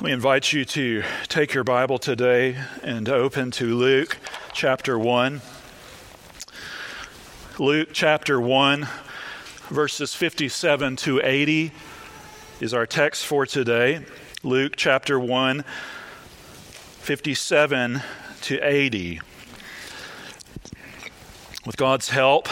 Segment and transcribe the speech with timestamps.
[0.00, 4.16] Let me invite you to take your Bible today and open to Luke
[4.54, 5.42] chapter 1.
[7.58, 8.88] Luke chapter 1,
[9.68, 11.72] verses 57 to 80
[12.62, 14.06] is our text for today.
[14.42, 15.64] Luke chapter 1,
[17.00, 18.02] 57
[18.40, 19.20] to 80.
[21.66, 22.48] With God's help,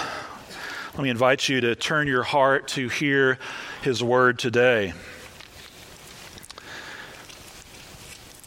[0.93, 3.39] let me invite you to turn your heart to hear
[3.80, 4.93] His word today.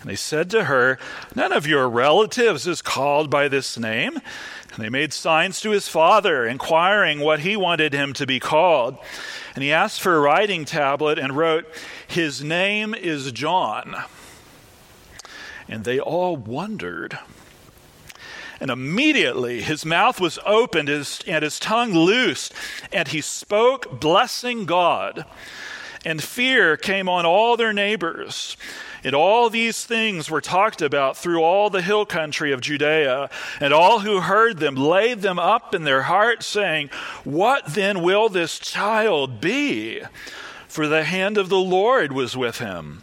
[0.00, 0.98] And they said to her,
[1.34, 4.16] None of your relatives is called by this name.
[4.72, 8.98] And they made signs to his father, inquiring what he wanted him to be called.
[9.54, 11.66] And he asked for a writing tablet and wrote,
[12.06, 13.96] His name is John.
[15.68, 17.18] And they all wondered.
[18.60, 22.52] And immediately his mouth was opened and his tongue loosed,
[22.92, 25.24] and he spoke, blessing God.
[26.04, 28.56] And fear came on all their neighbors.
[29.04, 33.30] And all these things were talked about through all the hill country of Judea.
[33.60, 36.90] And all who heard them laid them up in their hearts, saying,
[37.24, 40.02] What then will this child be?
[40.68, 43.02] For the hand of the Lord was with him.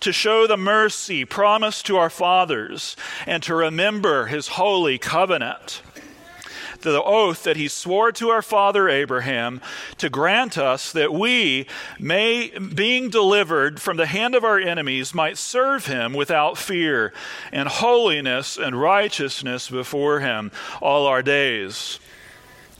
[0.00, 5.82] to show the mercy promised to our fathers, and to remember his holy covenant.
[6.80, 9.60] The oath that he swore to our father Abraham
[9.96, 11.66] to grant us that we
[11.98, 17.12] may, being delivered from the hand of our enemies, might serve him without fear
[17.50, 21.98] and holiness and righteousness before him all our days.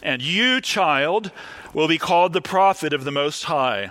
[0.00, 1.33] And you, child,
[1.75, 3.91] will be called the prophet of the Most High.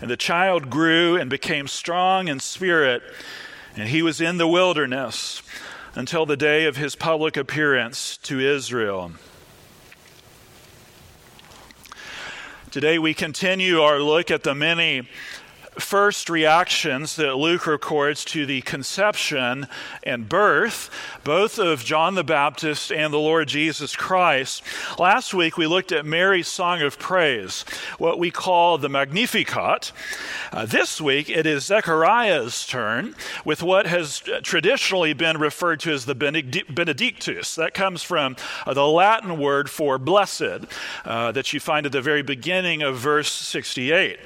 [0.00, 3.02] And the child grew and became strong in spirit,
[3.76, 5.42] and he was in the wilderness
[5.94, 9.12] until the day of his public appearance to Israel.
[12.70, 15.08] Today we continue our look at the many
[15.80, 19.66] first reactions that Luke records to the conception
[20.02, 20.90] and birth,
[21.24, 24.62] both of John the Baptist and the Lord Jesus Christ.
[24.98, 27.64] Last week we looked at Mary's song of praise,
[27.98, 29.92] what we call the Magnificat.
[30.52, 33.14] Uh, this week it is Zechariah's turn
[33.44, 37.54] with what has traditionally been referred to as the Benedictus.
[37.54, 38.36] That comes from
[38.66, 40.66] uh, the Latin word for blessed
[41.04, 44.18] uh, that you find at the very beginning of verse 68.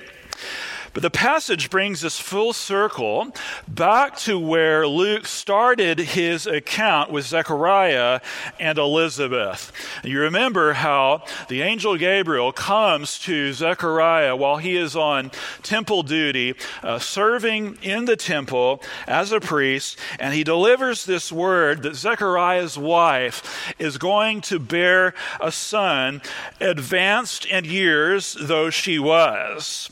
[0.95, 3.35] But the passage brings us full circle
[3.67, 8.21] back to where Luke started his account with Zechariah
[8.61, 9.73] and Elizabeth.
[10.05, 15.33] You remember how the angel Gabriel comes to Zechariah while he is on
[15.65, 21.83] temple duty, uh, serving in the temple as a priest, and he delivers this word
[21.83, 26.23] that Zechariah's wife is going to bear a son,
[26.61, 29.91] advanced in years though she was.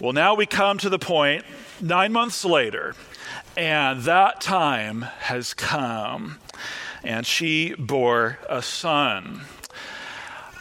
[0.00, 1.44] Well, now we come to the point
[1.80, 2.94] nine months later,
[3.56, 6.38] and that time has come,
[7.04, 9.42] and she bore a son.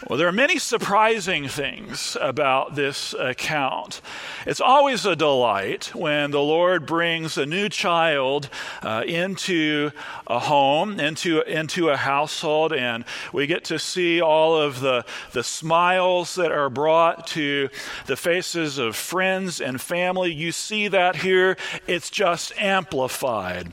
[0.09, 4.01] Well, there are many surprising things about this account.
[4.45, 8.50] It's always a delight when the Lord brings a new child
[8.81, 9.91] uh, into
[10.27, 15.44] a home, into, into a household, and we get to see all of the, the
[15.44, 17.69] smiles that are brought to
[18.05, 20.33] the faces of friends and family.
[20.33, 21.55] You see that here,
[21.88, 23.71] it's just amplified.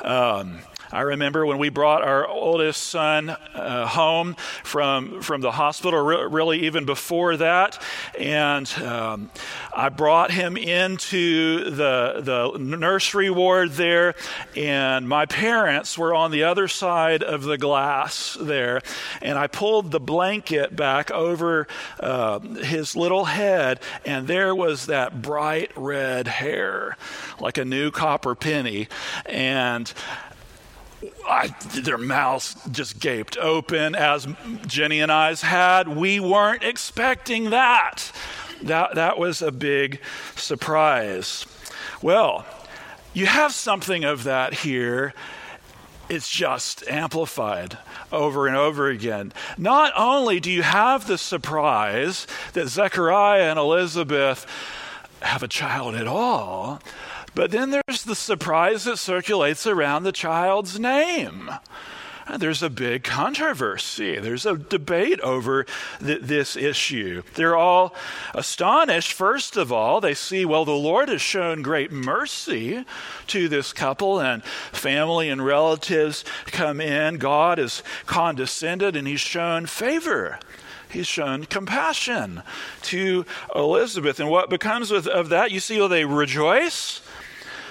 [0.00, 0.58] Um,
[0.90, 6.26] I remember when we brought our oldest son uh, home from, from the hospital, re-
[6.30, 7.82] really even before that.
[8.18, 9.30] And um,
[9.72, 14.14] I brought him into the, the nursery ward there,
[14.56, 18.80] and my parents were on the other side of the glass there.
[19.20, 21.66] And I pulled the blanket back over
[22.00, 26.96] uh, his little head, and there was that bright red hair,
[27.40, 28.88] like a new copper penny.
[29.26, 29.92] And
[31.26, 34.26] I, their mouths just gaped open as
[34.66, 35.88] Jenny and I's had.
[35.88, 38.10] We weren't expecting that.
[38.62, 40.00] That, that was a big
[40.34, 41.46] surprise.
[42.02, 42.44] Well,
[43.12, 45.14] you have something of that here.
[46.08, 47.78] It's just amplified
[48.10, 49.32] over and over again.
[49.56, 54.46] Not only do you have the surprise that Zechariah and Elizabeth
[55.20, 56.80] have a child at all,
[57.38, 61.48] but then there's the surprise that circulates around the child's name.
[62.36, 64.18] There's a big controversy.
[64.18, 65.64] There's a debate over
[66.00, 67.22] th- this issue.
[67.34, 67.94] They're all
[68.34, 70.00] astonished, first of all.
[70.00, 72.84] They see, well, the Lord has shown great mercy
[73.28, 74.42] to this couple, and
[74.72, 77.18] family and relatives come in.
[77.18, 80.40] God has condescended, and He's shown favor
[80.90, 82.42] he's shown compassion
[82.80, 84.18] to Elizabeth.
[84.18, 85.50] And what becomes of that?
[85.50, 87.02] You see, well, they rejoice.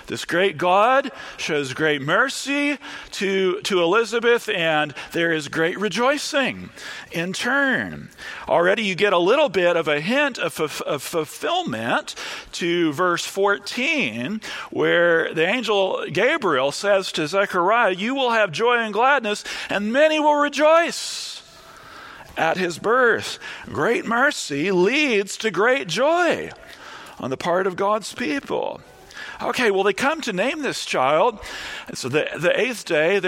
[0.08, 2.78] This great God shows great mercy
[3.12, 6.70] to, to Elizabeth, and there is great rejoicing
[7.12, 8.10] in turn.
[8.48, 12.16] Already you get a little bit of a hint of, of, of fulfillment
[12.54, 14.40] to verse 14,
[14.72, 20.22] where the angel Gabriel says to Zechariah, You will have joy and gladness, and many
[20.22, 21.44] will rejoice
[22.38, 23.40] at his birth.
[23.66, 26.50] Great mercy leads to great joy
[27.20, 28.80] on the part of God's people.
[29.42, 31.40] Okay, well, they come to name this child.
[31.94, 33.20] So the, the eighth day,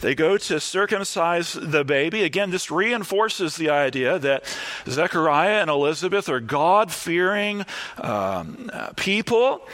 [0.00, 2.22] they go to circumcise the baby.
[2.22, 4.44] Again, this reinforces the idea that
[4.88, 7.64] Zechariah and Elizabeth are God fearing
[7.96, 9.66] um, people.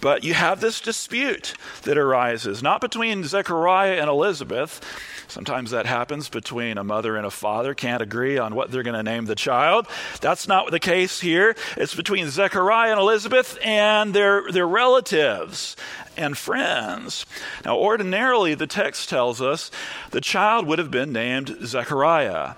[0.00, 4.80] But you have this dispute that arises, not between Zechariah and Elizabeth
[5.28, 8.96] Sometimes that happens between a mother and a father, can't agree on what they're going
[8.96, 9.86] to name the child.
[10.22, 11.54] That's not the case here.
[11.76, 15.76] It's between Zechariah and Elizabeth and their, their relatives
[16.16, 17.26] and friends.
[17.64, 19.70] Now, ordinarily, the text tells us
[20.10, 22.54] the child would have been named Zechariah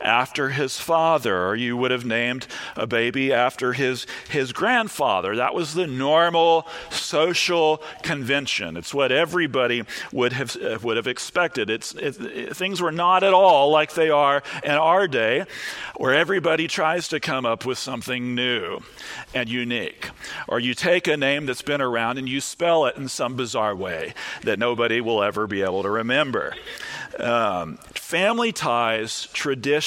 [0.00, 2.46] after his father, or you would have named
[2.76, 5.36] a baby after his, his grandfather.
[5.36, 8.76] That was the normal social convention.
[8.76, 11.70] It's what everybody would have, would have expected.
[11.70, 15.44] It's, it, it, things were not at all like they are in our day,
[15.96, 18.80] where everybody tries to come up with something new
[19.34, 20.10] and unique.
[20.48, 23.74] Or you take a name that's been around and you spell it in some bizarre
[23.74, 26.54] way that nobody will ever be able to remember.
[27.18, 29.83] Um, family ties, tradition,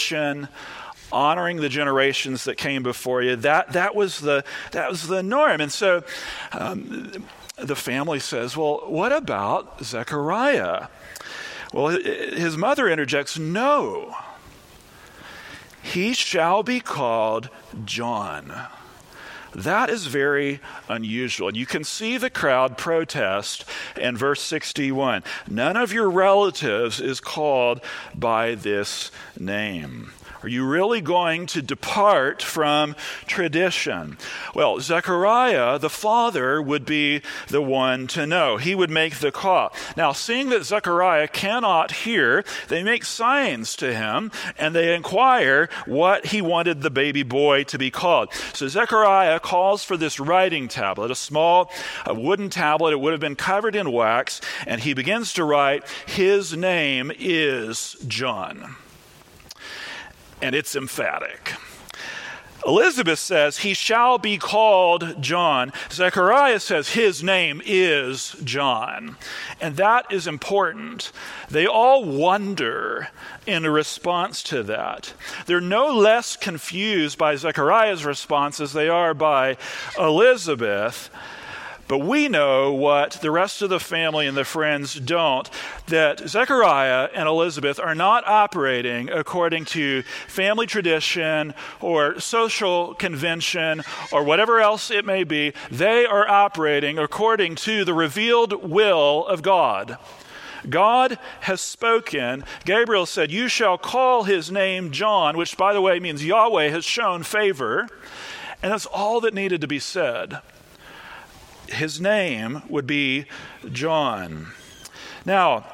[1.11, 5.61] honoring the generations that came before you, that, that, was, the, that was the norm.
[5.61, 6.03] And so
[6.51, 7.25] um,
[7.57, 10.87] the family says, Well, what about Zechariah?
[11.73, 14.15] Well, his mother interjects, No,
[15.81, 17.49] he shall be called
[17.85, 18.67] John.
[19.57, 21.47] That is very unusual.
[21.47, 23.65] And you can see the crowd protest
[23.99, 25.23] in verse 61.
[25.49, 27.81] None of your relatives is called
[28.13, 30.13] by this name.
[30.43, 34.17] Are you really going to depart from tradition?
[34.53, 38.57] Well, Zechariah, the father, would be the one to know.
[38.57, 39.73] He would make the call.
[39.95, 46.27] Now, seeing that Zechariah cannot hear, they make signs to him and they inquire what
[46.27, 48.33] he wanted the baby boy to be called.
[48.53, 51.71] So Zechariah calls for this writing tablet, a small
[52.05, 52.93] a wooden tablet.
[52.93, 57.95] It would have been covered in wax, and he begins to write, His name is
[58.07, 58.75] John
[60.41, 61.53] and it's emphatic.
[62.67, 65.71] Elizabeth says, He shall be called John.
[65.89, 69.15] Zechariah says, His name is John.
[69.61, 71.13] And that is important.
[71.49, 73.07] They all wonder
[73.45, 75.13] in response to that.
[75.45, 79.55] They're no less confused by Zechariah's response as they are by
[79.97, 81.09] Elizabeth.
[81.87, 85.49] But we know what the rest of the family and the friends don't
[85.87, 94.23] that Zechariah and Elizabeth are not operating according to family tradition or social convention or
[94.23, 95.53] whatever else it may be.
[95.71, 99.97] They are operating according to the revealed will of God.
[100.69, 102.43] God has spoken.
[102.65, 106.83] Gabriel said, You shall call his name John, which, by the way, means Yahweh has
[106.83, 107.87] shown favor.
[108.61, 110.41] And that's all that needed to be said
[111.69, 113.25] his name would be
[113.71, 114.47] John.
[115.25, 115.65] Now,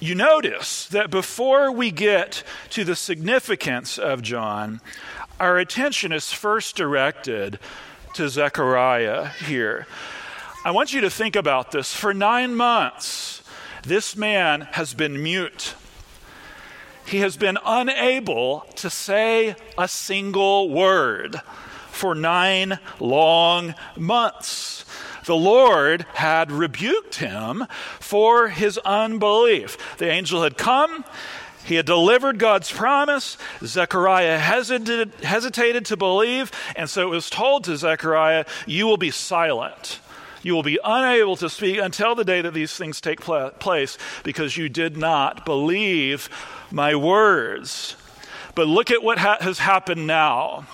[0.00, 4.80] you notice that before we get to the significance of John,
[5.38, 7.58] our attention is first directed
[8.14, 9.86] to Zechariah here.
[10.64, 11.94] I want you to think about this.
[11.94, 13.42] For nine months,
[13.84, 15.74] this man has been mute.
[17.06, 21.40] He has been unable to say a single word
[22.02, 24.84] for nine long months.
[25.24, 27.64] The Lord had rebuked him
[28.00, 29.78] for his unbelief.
[29.98, 31.04] The angel had come,
[31.64, 33.38] he had delivered God's promise.
[33.64, 39.12] Zechariah hesitated, hesitated, to believe, and so it was told to Zechariah, You will be
[39.12, 40.00] silent.
[40.42, 44.56] You will be unable to speak until the day that these things take place because
[44.56, 46.28] you did not believe
[46.72, 47.94] my words.
[48.56, 50.66] But look at what ha- has happened now.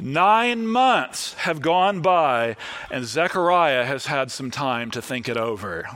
[0.00, 2.56] Nine months have gone by,
[2.90, 5.88] and Zechariah has had some time to think it over.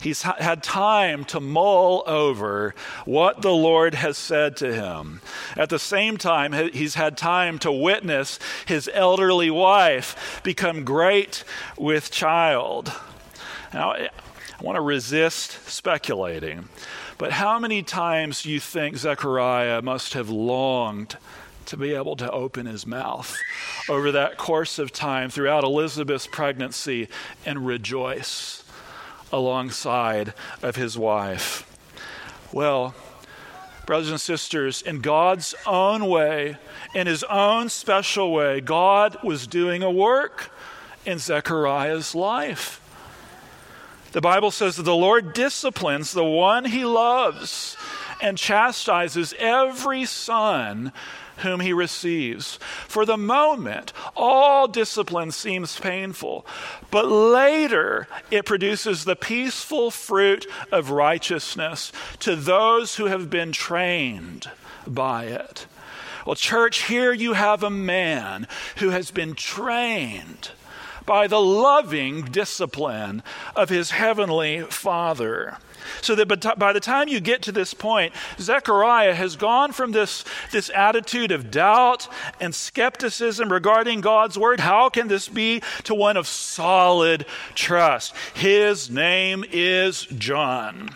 [0.00, 2.74] He's had time to mull over
[3.06, 5.22] what the Lord has said to him.
[5.56, 11.42] At the same time, he's had time to witness his elderly wife become great
[11.78, 12.92] with child.
[13.72, 14.10] Now, I
[14.60, 16.68] want to resist speculating,
[17.16, 21.16] but how many times do you think Zechariah must have longed
[21.66, 23.36] to be able to open his mouth
[23.88, 27.08] over that course of time throughout Elizabeth's pregnancy
[27.44, 28.64] and rejoice
[29.32, 31.70] alongside of his wife.
[32.52, 32.94] Well,
[33.86, 36.56] brothers and sisters, in God's own way,
[36.94, 40.50] in his own special way, God was doing a work
[41.04, 42.80] in Zechariah's life.
[44.12, 47.76] The Bible says that the Lord disciplines the one he loves
[48.22, 50.92] and chastises every son
[51.38, 52.58] whom he receives.
[52.88, 56.46] For the moment, all discipline seems painful,
[56.90, 64.50] but later it produces the peaceful fruit of righteousness to those who have been trained
[64.86, 65.66] by it.
[66.26, 70.50] Well, church, here you have a man who has been trained
[71.04, 73.22] by the loving discipline
[73.54, 75.58] of his heavenly Father.
[76.00, 80.24] So that by the time you get to this point, Zechariah has gone from this,
[80.50, 82.08] this attitude of doubt
[82.40, 84.60] and skepticism regarding God's word.
[84.60, 85.62] How can this be?
[85.84, 88.14] To one of solid trust.
[88.34, 90.90] His name is John.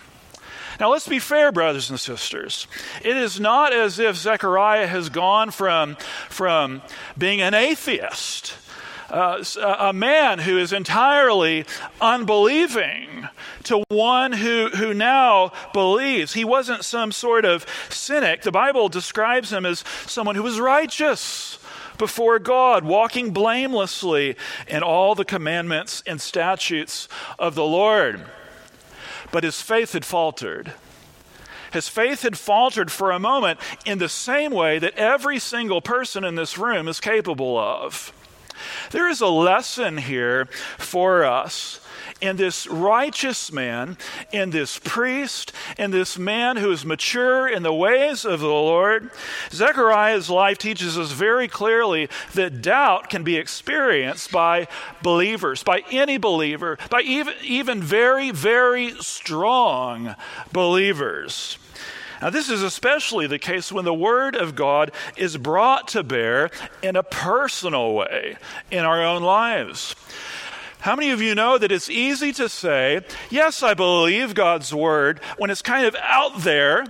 [0.80, 2.68] Now, let's be fair, brothers and sisters.
[3.02, 5.96] It is not as if Zechariah has gone from,
[6.28, 6.82] from
[7.16, 8.54] being an atheist
[9.10, 9.42] uh,
[9.78, 11.64] a man who is entirely
[12.00, 13.28] unbelieving
[13.64, 16.34] to one who, who now believes.
[16.34, 18.42] He wasn't some sort of cynic.
[18.42, 21.58] The Bible describes him as someone who was righteous
[21.96, 24.36] before God, walking blamelessly
[24.68, 28.24] in all the commandments and statutes of the Lord.
[29.32, 30.72] But his faith had faltered.
[31.72, 36.24] His faith had faltered for a moment in the same way that every single person
[36.24, 38.12] in this room is capable of.
[38.90, 40.46] There is a lesson here
[40.78, 41.80] for us
[42.20, 43.96] in this righteous man,
[44.32, 49.10] in this priest, in this man who is mature in the ways of the Lord.
[49.50, 54.66] Zechariah's life teaches us very clearly that doubt can be experienced by
[55.02, 60.16] believers, by any believer, by even, even very, very strong
[60.52, 61.58] believers.
[62.20, 66.50] Now, this is especially the case when the Word of God is brought to bear
[66.82, 68.36] in a personal way
[68.70, 69.94] in our own lives.
[70.80, 75.20] How many of you know that it's easy to say, Yes, I believe God's Word,
[75.36, 76.86] when it's kind of out there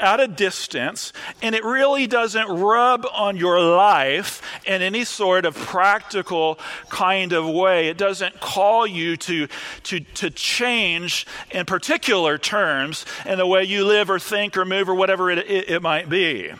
[0.00, 1.12] at a distance,
[1.42, 7.48] and it really doesn't rub on your life in any sort of practical kind of
[7.48, 7.88] way.
[7.88, 9.48] It doesn't call you to,
[9.84, 14.88] to, to change in particular terms in the way you live or think or move
[14.88, 16.52] or whatever it, it, it might be.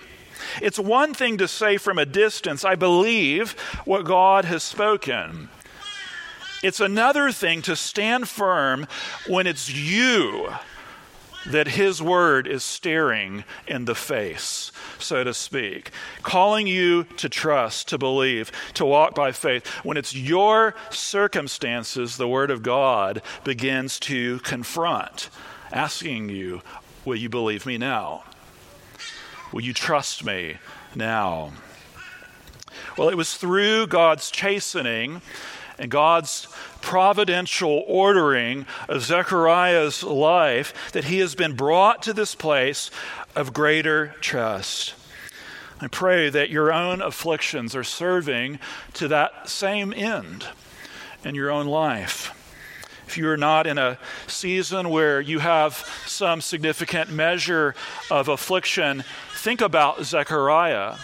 [0.62, 3.52] It's one thing to say from a distance, I believe
[3.84, 5.48] what God has spoken.
[6.62, 8.86] It's another thing to stand firm
[9.28, 10.52] when it's you
[11.50, 15.90] that His Word is staring in the face, so to speak,
[16.22, 19.66] calling you to trust, to believe, to walk by faith.
[19.84, 25.30] When it's your circumstances, the Word of God begins to confront,
[25.72, 26.62] asking you,
[27.04, 28.24] Will you believe me now?
[29.52, 30.58] Will you trust me
[30.94, 31.52] now?
[32.98, 35.22] Well, it was through God's chastening
[35.78, 36.48] and God's
[36.80, 42.90] providential ordering of Zechariah's life that he has been brought to this place
[43.36, 44.94] of greater trust.
[45.80, 48.58] I pray that your own afflictions are serving
[48.94, 50.44] to that same end
[51.24, 52.34] in your own life.
[53.06, 57.74] If you're not in a season where you have some significant measure
[58.10, 59.04] of affliction,
[59.36, 60.96] think about Zechariah.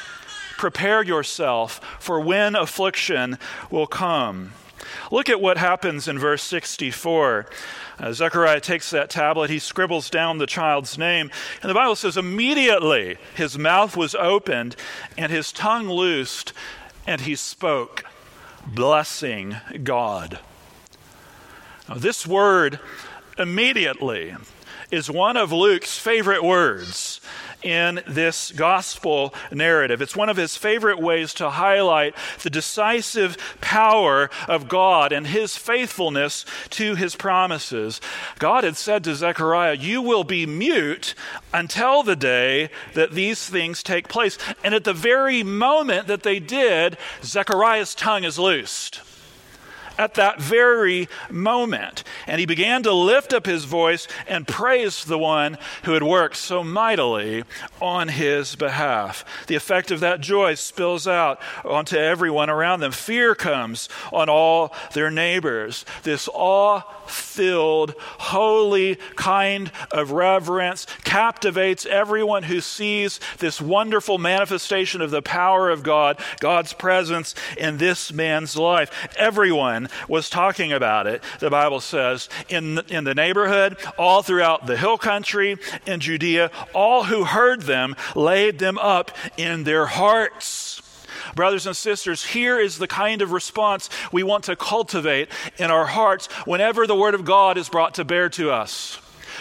[0.59, 3.39] Prepare yourself for when affliction
[3.71, 4.53] will come.
[5.11, 7.47] Look at what happens in verse 64.
[7.99, 11.31] Uh, Zechariah takes that tablet, he scribbles down the child's name,
[11.63, 14.75] and the Bible says, immediately his mouth was opened
[15.17, 16.53] and his tongue loosed,
[17.07, 18.05] and he spoke,
[18.67, 20.41] blessing God.
[21.89, 22.81] Now, this word,
[23.39, 24.35] immediately,
[24.91, 27.21] is one of Luke's favorite words
[27.65, 30.03] in this gospel narrative.
[30.03, 35.57] It's one of his favorite ways to highlight the decisive power of God and his
[35.57, 38.01] faithfulness to his promises.
[38.39, 41.15] God had said to Zechariah, You will be mute
[41.53, 44.39] until the day that these things take place.
[44.63, 49.01] And at the very moment that they did, Zechariah's tongue is loosed
[49.99, 52.05] at that very moment.
[52.27, 56.37] And he began to lift up his voice and praise the one who had worked
[56.37, 57.45] so mightily
[57.81, 59.25] on his behalf.
[59.47, 62.93] The effect of that joy spills out onto everyone around them.
[62.93, 65.85] Fear comes on all their neighbors.
[66.03, 75.11] This awe filled, holy kind of reverence captivates everyone who sees this wonderful manifestation of
[75.11, 79.09] the power of God, God's presence in this man's life.
[79.17, 84.77] Everyone was talking about it, the Bible says, in, in the neighborhood, all throughout the
[84.77, 86.51] hill country, in Judea.
[86.75, 90.83] All who heard them laid them up in their hearts.
[91.35, 95.87] Brothers and sisters, here is the kind of response we want to cultivate in our
[95.87, 98.99] hearts whenever the Word of God is brought to bear to us.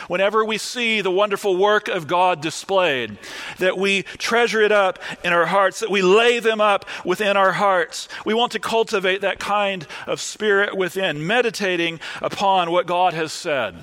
[0.08, 3.18] Whenever we see the wonderful work of God displayed,
[3.60, 7.54] that we treasure it up in our hearts, that we lay them up within our
[7.54, 8.08] hearts.
[8.26, 13.76] We want to cultivate that kind of spirit within, meditating upon what God has said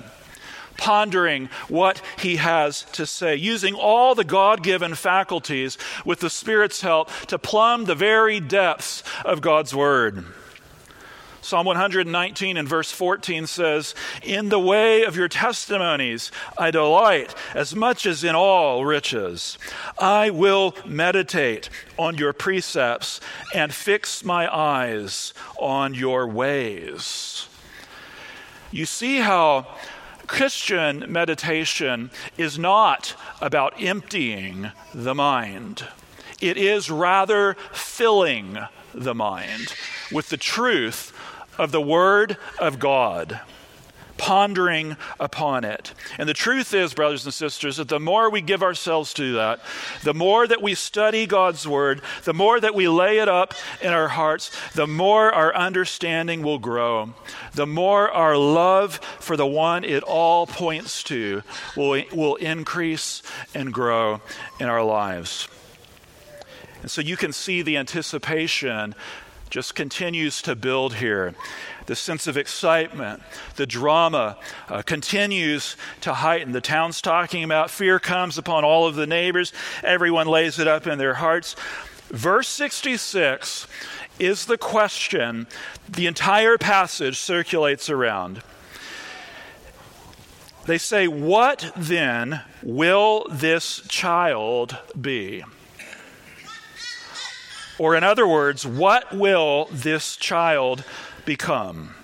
[0.77, 6.81] pondering what he has to say, using all the God given faculties with the Spirit's
[6.81, 10.25] help to plumb the very depths of God's Word.
[11.43, 17.75] Psalm 119 and verse 14 says, In the way of your testimonies I delight as
[17.75, 19.57] much as in all riches.
[19.97, 23.19] I will meditate on your precepts
[23.55, 27.47] and fix my eyes on your ways.
[28.69, 29.67] You see how
[30.27, 35.87] Christian meditation is not about emptying the mind,
[36.39, 38.59] it is rather filling
[38.93, 39.73] the mind
[40.11, 41.13] with the truth
[41.57, 43.39] of the Word of God
[44.21, 45.95] pondering upon it.
[46.19, 49.59] And the truth is, brothers and sisters, that the more we give ourselves to that,
[50.03, 53.91] the more that we study God's Word, the more that we lay it up in
[53.91, 57.15] our hearts, the more our understanding will grow.
[57.53, 61.41] The more our love for the one it all points to
[61.75, 63.23] will, will increase
[63.55, 64.21] and grow
[64.59, 65.47] in our lives.
[66.81, 68.95] And so you can see the anticipation
[69.51, 71.35] just continues to build here.
[71.85, 73.21] The sense of excitement,
[73.57, 74.37] the drama
[74.69, 76.53] uh, continues to heighten.
[76.53, 79.51] The town's talking about fear comes upon all of the neighbors.
[79.83, 81.55] Everyone lays it up in their hearts.
[82.07, 83.67] Verse 66
[84.19, 85.47] is the question
[85.87, 88.41] the entire passage circulates around.
[90.65, 95.43] They say, What then will this child be?
[97.81, 100.83] Or, in other words, what will this child
[101.25, 101.95] become?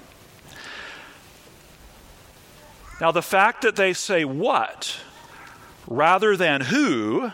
[3.00, 5.00] Now, the fact that they say what
[5.86, 7.32] rather than who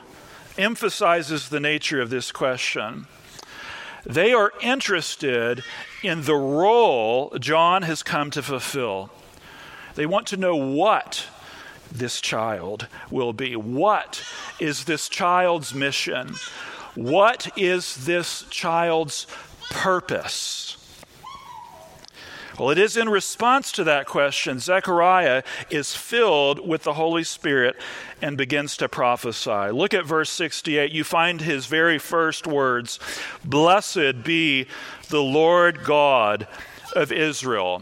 [0.58, 3.08] emphasizes the nature of this question.
[4.06, 5.64] They are interested
[6.04, 9.10] in the role John has come to fulfill.
[9.96, 11.28] They want to know what
[11.90, 13.56] this child will be.
[13.56, 14.22] What
[14.60, 16.36] is this child's mission?
[16.96, 19.26] What is this child's
[19.72, 20.78] purpose?
[22.60, 27.76] Well, it is in response to that question, Zechariah is filled with the Holy Spirit
[28.22, 29.72] and begins to prophesy.
[29.72, 30.92] Look at verse 68.
[30.92, 33.00] You find his very first words
[33.44, 34.68] Blessed be
[35.10, 36.48] the Lord God
[36.96, 37.82] of Israel.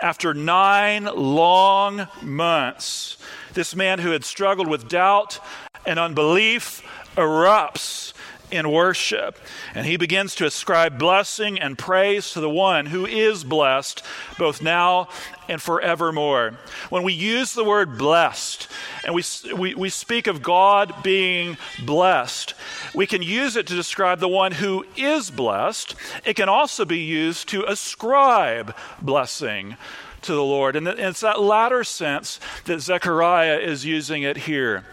[0.00, 3.18] After nine long months,
[3.52, 5.38] this man who had struggled with doubt
[5.84, 6.82] and unbelief
[7.16, 8.12] erupts
[8.50, 9.38] in worship.
[9.74, 14.02] And he begins to ascribe blessing and praise to the one who is blessed
[14.38, 15.08] both now
[15.48, 16.54] and forevermore.
[16.88, 18.68] When we use the word blessed
[19.04, 19.24] and we,
[19.56, 22.54] we, we speak of God being blessed,
[22.94, 25.94] we can use it to describe the one who is blessed.
[26.24, 29.76] It can also be used to ascribe blessing
[30.22, 30.76] to the Lord.
[30.76, 34.84] And it's that latter sense that Zechariah is using it here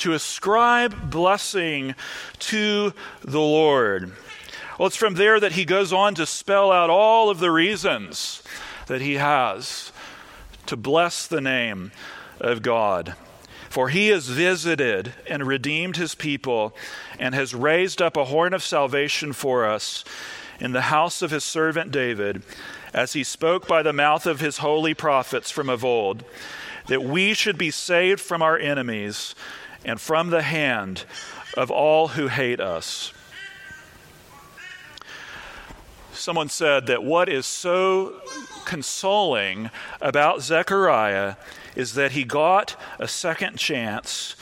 [0.00, 1.94] to ascribe blessing
[2.38, 4.12] to the Lord.
[4.78, 8.42] Well, it's from there that he goes on to spell out all of the reasons
[8.86, 9.92] that he has
[10.66, 11.92] to bless the name
[12.40, 13.14] of God.
[13.68, 16.74] For he has visited and redeemed his people
[17.18, 20.04] and has raised up a horn of salvation for us
[20.58, 22.42] in the house of his servant David,
[22.92, 26.24] as he spoke by the mouth of his holy prophets from of old,
[26.88, 29.34] that we should be saved from our enemies
[29.84, 31.04] and from the hand
[31.56, 33.12] of all who hate us.
[36.12, 38.20] Someone said that what is so
[38.64, 41.36] consoling about Zechariah
[41.74, 44.36] is that he got a second chance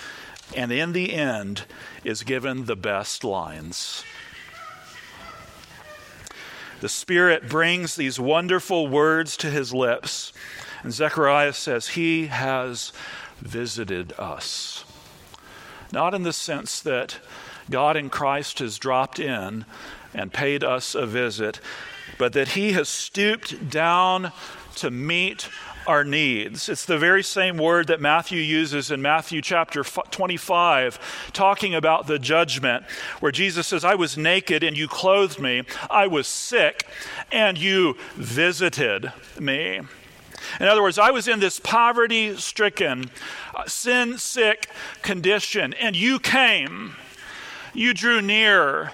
[0.57, 1.65] and in the end
[2.05, 4.03] is given the best lines.
[6.81, 10.33] The Spirit brings these wonderful words to his lips,
[10.83, 12.93] and Zechariah says, He has
[13.41, 14.85] visited us.
[15.93, 17.19] Not in the sense that
[17.71, 19.65] God in Christ has dropped in
[20.15, 21.61] and paid us a visit,
[22.19, 24.33] but that He has stooped down
[24.77, 25.49] to meet
[25.87, 26.69] our needs.
[26.69, 32.19] It's the very same word that Matthew uses in Matthew chapter 25, talking about the
[32.19, 32.85] judgment,
[33.21, 36.87] where Jesus says, I was naked and you clothed me, I was sick
[37.33, 39.81] and you visited me.
[40.61, 43.11] In other words, I was in this poverty stricken,
[43.55, 44.69] uh, sin sick
[45.03, 46.97] condition, and you came.
[47.75, 48.93] You drew near.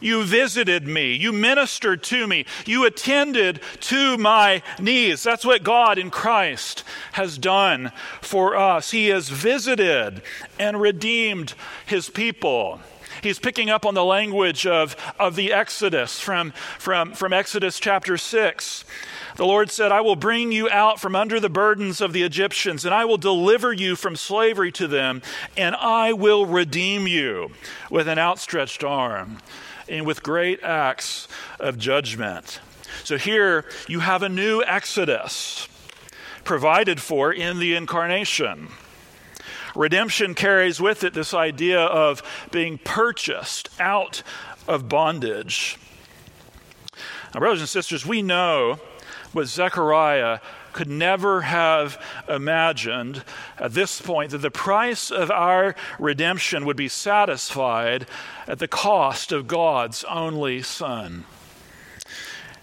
[0.00, 1.14] You visited me.
[1.14, 2.44] You ministered to me.
[2.66, 5.22] You attended to my needs.
[5.22, 8.92] That's what God in Christ has done for us.
[8.92, 10.22] He has visited
[10.58, 11.54] and redeemed
[11.86, 12.80] his people.
[13.22, 18.16] He's picking up on the language of, of the Exodus from, from, from Exodus chapter
[18.16, 18.84] 6.
[19.36, 22.84] The Lord said, I will bring you out from under the burdens of the Egyptians,
[22.84, 25.22] and I will deliver you from slavery to them,
[25.56, 27.52] and I will redeem you
[27.90, 29.38] with an outstretched arm
[29.88, 31.28] and with great acts
[31.58, 32.60] of judgment.
[33.04, 35.68] So here you have a new Exodus
[36.44, 38.68] provided for in the incarnation.
[39.74, 44.22] Redemption carries with it this idea of being purchased out
[44.66, 45.78] of bondage.
[47.34, 48.78] Now, brothers and sisters, we know
[49.32, 50.40] what Zechariah
[50.72, 53.24] could never have imagined
[53.58, 58.06] at this point that the price of our redemption would be satisfied
[58.46, 61.24] at the cost of God's only Son.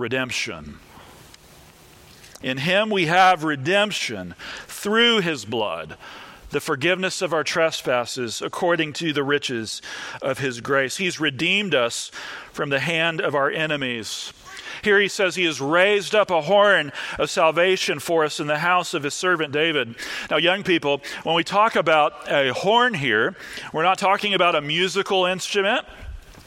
[0.00, 0.78] redemption.
[2.42, 4.34] In him we have redemption
[4.66, 5.96] through his blood,
[6.50, 9.82] the forgiveness of our trespasses according to the riches
[10.22, 10.96] of his grace.
[10.96, 12.10] He's redeemed us
[12.52, 14.32] from the hand of our enemies
[14.82, 18.58] here he says he has raised up a horn of salvation for us in the
[18.58, 19.94] house of his servant David.
[20.30, 23.36] Now, young people, when we talk about a horn here,
[23.72, 25.86] we're not talking about a musical instrument.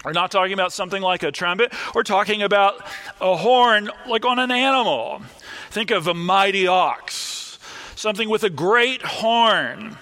[0.04, 1.72] We're not talking about something like a trumpet.
[1.96, 2.86] We're talking about
[3.22, 5.22] a horn like on an animal.
[5.70, 7.58] Think of a mighty ox,
[7.96, 9.98] something with a great horn.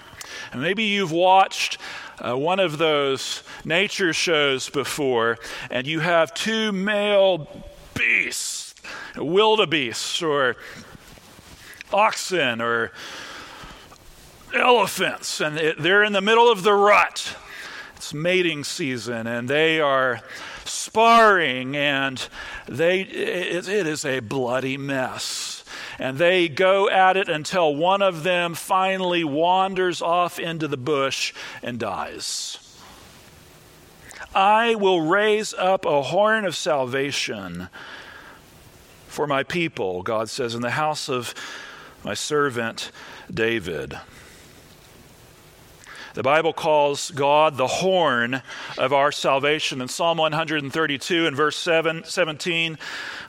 [0.50, 1.78] And maybe you've watched
[2.18, 5.38] uh, one of those nature shows before,
[5.70, 7.46] and you have two male
[7.94, 8.74] beasts,
[9.16, 10.56] wildebeests, or
[11.92, 12.90] oxen, or
[14.52, 17.36] elephants, and they're in the middle of the rut.
[18.02, 20.22] It's mating season, and they are
[20.64, 22.28] sparring, and
[22.66, 25.62] they it, it is a bloody mess.
[26.00, 31.32] And they go at it until one of them finally wanders off into the bush
[31.62, 32.58] and dies.
[34.34, 37.68] I will raise up a horn of salvation
[39.06, 41.34] for my people, God says, in the house of
[42.02, 42.90] my servant
[43.32, 43.96] David.
[46.14, 48.42] The Bible calls God the horn
[48.76, 49.80] of our salvation.
[49.80, 52.78] In Psalm 132 and verse 7, 17,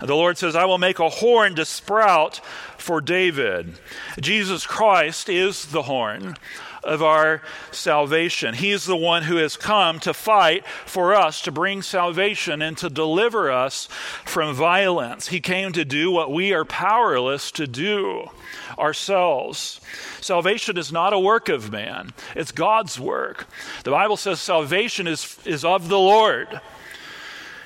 [0.01, 2.41] the Lord says, I will make a horn to sprout
[2.77, 3.79] for David.
[4.19, 6.35] Jesus Christ is the horn
[6.83, 7.41] of our
[7.71, 8.53] salvation.
[8.53, 12.77] He is the one who has come to fight for us, to bring salvation, and
[12.79, 13.87] to deliver us
[14.25, 15.29] from violence.
[15.29, 18.29] He came to do what we are powerless to do
[18.77, 19.79] ourselves.
[20.19, 23.45] Salvation is not a work of man, it's God's work.
[23.83, 26.59] The Bible says salvation is, is of the Lord.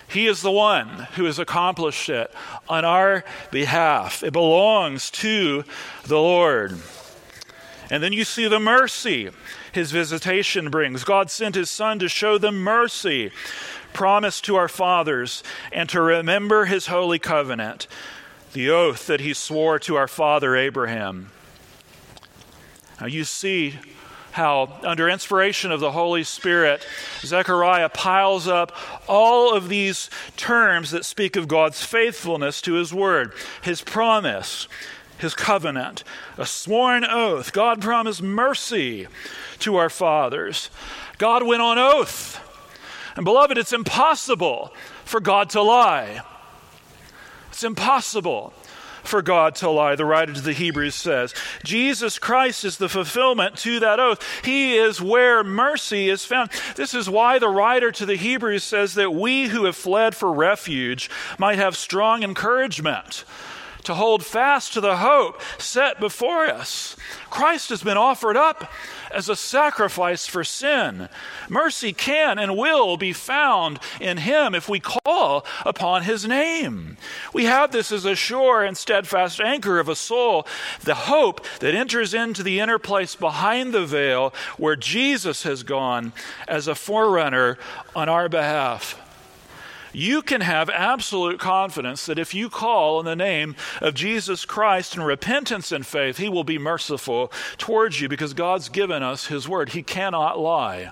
[0.09, 2.29] He is the one who has accomplished it
[2.67, 4.21] on our behalf.
[4.21, 5.63] It belongs to
[6.03, 6.77] the Lord.
[7.89, 9.29] And then you see the mercy
[9.71, 11.05] his visitation brings.
[11.05, 13.31] God sent his son to show them mercy,
[13.93, 15.41] promised to our fathers,
[15.71, 17.87] and to remember his holy covenant,
[18.51, 21.31] the oath that he swore to our father Abraham.
[22.99, 23.75] Now you see
[24.37, 26.87] how, under inspiration of the Holy Spirit,
[27.21, 28.71] Zechariah piles up
[29.07, 34.67] all of these terms that speak of God's faithfulness to his word, his promise,
[35.17, 36.03] his covenant,
[36.37, 37.51] a sworn oath.
[37.51, 39.07] God promised mercy
[39.59, 40.69] to our fathers.
[41.17, 42.39] God went on oath.
[43.15, 44.71] And beloved, it's impossible
[45.03, 46.21] for God to lie.
[47.49, 48.53] It's impossible
[49.07, 51.33] for God to lie, the writer to the Hebrews says.
[51.63, 54.23] Jesus Christ is the fulfillment to that oath.
[54.43, 56.51] He is where mercy is found.
[56.75, 60.31] This is why the writer to the Hebrews says that we who have fled for
[60.31, 63.23] refuge might have strong encouragement
[63.83, 66.95] to hold fast to the hope set before us.
[67.29, 68.71] Christ has been offered up
[69.11, 71.09] as a sacrifice for sin.
[71.49, 76.97] Mercy can and will be found in Him if we call upon His name.
[77.33, 80.47] We have this as a sure and steadfast anchor of a soul,
[80.81, 86.13] the hope that enters into the inner place behind the veil where Jesus has gone
[86.47, 87.57] as a forerunner
[87.95, 89.01] on our behalf
[89.97, 94.95] you can have absolute confidence that if you call on the name of Jesus Christ
[94.95, 99.49] in repentance and faith, He will be merciful towards you because God's given us His
[99.49, 99.69] word.
[99.69, 100.91] He cannot lie.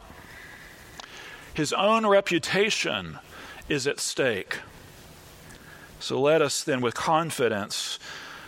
[1.54, 3.20] His own reputation
[3.70, 4.58] is at stake.
[6.00, 8.00] So let us then, with confidence,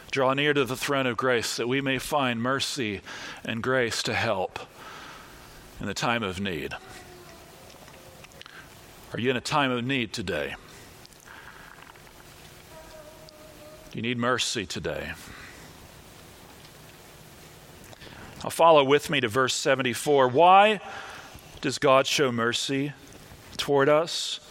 [0.09, 3.01] draw near to the throne of grace that we may find mercy
[3.45, 4.57] and grace to help
[5.79, 6.73] in the time of need.
[9.13, 10.55] Are you in a time of need today?
[13.91, 15.13] Do You need mercy today.
[18.43, 20.27] I'll follow with me to verse 74.
[20.27, 20.81] Why
[21.61, 22.91] does God show mercy
[23.55, 24.41] toward us?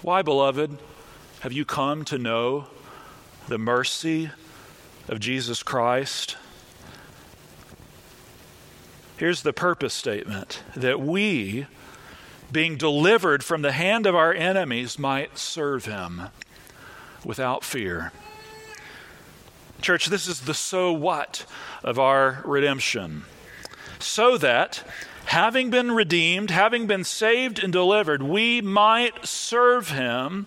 [0.00, 0.78] Why, beloved,
[1.40, 2.68] have you come to know
[3.48, 4.30] the mercy
[5.08, 6.38] of Jesus Christ?
[9.18, 11.66] Here's the purpose statement that we
[12.50, 16.28] being delivered from the hand of our enemies, might serve him
[17.24, 18.12] without fear.
[19.82, 21.44] Church, this is the so what
[21.82, 23.24] of our redemption.
[23.98, 24.82] So that,
[25.26, 30.46] having been redeemed, having been saved and delivered, we might serve him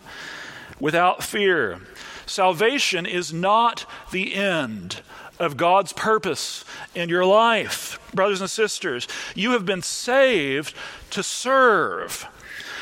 [0.80, 1.80] without fear.
[2.26, 5.02] Salvation is not the end
[5.40, 8.00] of God's purpose in your life.
[8.14, 10.76] Brothers and sisters, you have been saved
[11.12, 12.28] to serve.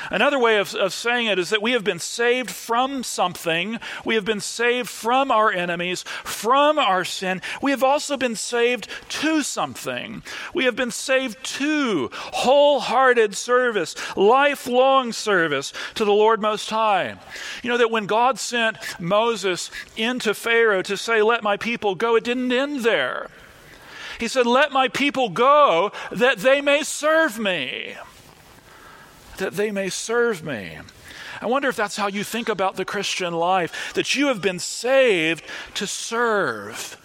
[0.10, 3.80] Another way of, of saying it is that we have been saved from something.
[4.06, 7.42] We have been saved from our enemies, from our sin.
[7.62, 10.24] We have also been saved to something.
[10.54, 17.18] We have been saved to wholehearted service, lifelong service to the Lord Most High.
[17.64, 22.16] You know that when God sent Moses into Pharaoh to say, Let my people go,
[22.16, 23.28] it didn't end there.
[24.20, 27.96] He said, Let my people go that they may serve me
[29.38, 30.78] that they may serve me.
[31.42, 34.60] I wonder if that's how you think about the Christian life, that you have been
[34.60, 35.44] saved
[35.76, 36.98] to serve,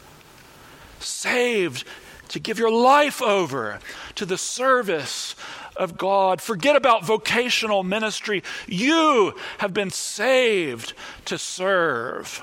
[1.00, 1.84] saved
[2.28, 3.78] to give your life over
[4.14, 5.34] to the service
[5.76, 6.40] of God.
[6.40, 8.42] Forget about vocational ministry.
[8.66, 10.94] You have been saved
[11.26, 12.42] to serve.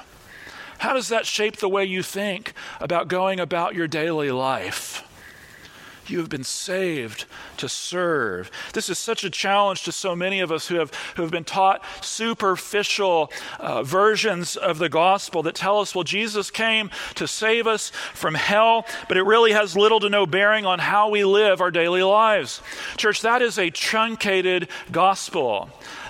[0.80, 5.04] How does that shape the way you think about going about your daily life?
[6.10, 7.26] You have been saved
[7.58, 8.52] to serve.
[8.74, 11.44] This is such a challenge to so many of us who have, who have been
[11.44, 17.68] taught superficial uh, versions of the gospel that tell us, well, Jesus came to save
[17.68, 21.62] us from hell, but it really has little to no bearing on how we live
[21.62, 22.62] our daily lives.
[22.98, 25.70] Church, that is a truncated gospel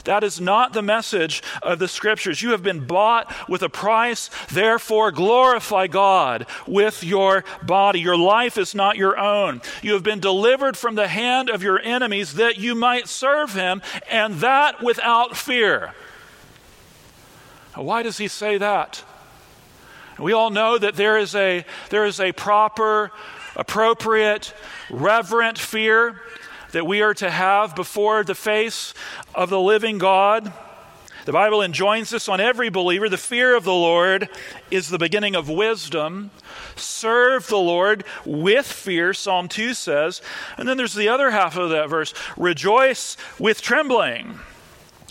[0.09, 2.41] That is not the message of the scriptures.
[2.41, 7.99] You have been bought with a price, therefore glorify God with your body.
[7.99, 9.61] Your life is not your own.
[9.83, 13.83] You have been delivered from the hand of your enemies that you might serve him,
[14.09, 15.93] and that without fear.
[17.75, 19.03] Why does he say that?
[20.17, 23.11] We all know that there is a, there is a proper,
[23.55, 24.55] appropriate,
[24.89, 26.19] reverent fear
[26.71, 28.93] that we are to have before the face
[29.33, 30.53] of the living God.
[31.25, 33.07] The Bible enjoins this on every believer.
[33.07, 34.29] The fear of the Lord
[34.71, 36.31] is the beginning of wisdom.
[36.75, 40.21] Serve the Lord with fear, Psalm 2 says.
[40.57, 44.39] And then there's the other half of that verse rejoice with trembling.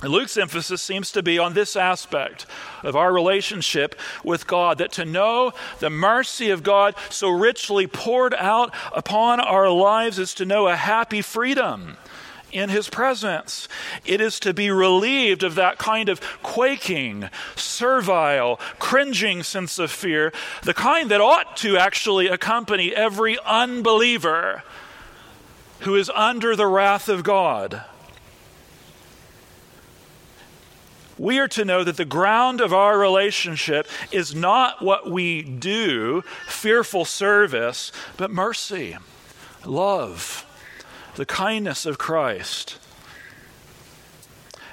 [0.02, 2.46] Luke's emphasis seems to be on this aspect
[2.84, 8.32] of our relationship with God that to know the mercy of God so richly poured
[8.34, 11.96] out upon our lives is to know a happy freedom
[12.52, 13.66] in His presence.
[14.04, 20.32] It is to be relieved of that kind of quaking, servile, cringing sense of fear,
[20.62, 24.62] the kind that ought to actually accompany every unbeliever
[25.80, 27.84] who is under the wrath of God.
[31.18, 36.22] We are to know that the ground of our relationship is not what we do,
[36.46, 38.96] fearful service, but mercy,
[39.64, 40.46] love,
[41.16, 42.78] the kindness of Christ.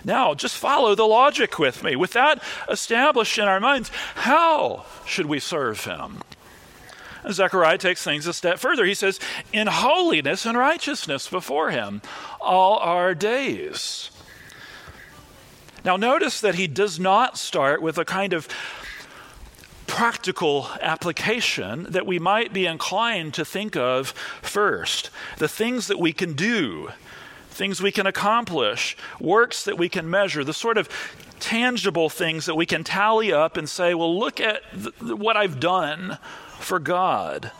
[0.03, 1.95] Now, just follow the logic with me.
[1.95, 6.21] With that established in our minds, how should we serve Him?
[7.31, 8.85] Zechariah takes things a step further.
[8.85, 9.19] He says,
[9.51, 12.03] In holiness and righteousness before Him
[12.39, 14.11] all our days.
[15.85, 18.47] Now, notice that he does not start with a kind of
[19.85, 24.09] practical application that we might be inclined to think of
[24.41, 25.11] first.
[25.37, 26.89] The things that we can do,
[27.51, 30.89] things we can accomplish, works that we can measure, the sort of
[31.39, 35.59] tangible things that we can tally up and say, well, look at th- what I've
[35.59, 36.17] done
[36.57, 37.51] for God.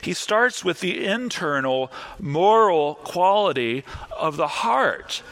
[0.00, 3.82] He starts with the internal moral quality
[4.16, 5.24] of the heart.